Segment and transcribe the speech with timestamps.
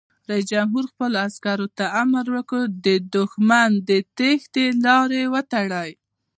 [0.29, 5.91] رئیس جمهور خپلو عسکرو ته امر وکړ؛ د دښمن د تیښتې لارې وتړئ!